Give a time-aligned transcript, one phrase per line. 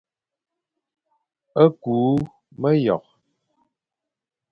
[1.55, 1.97] Küa
[2.61, 3.11] meyokh,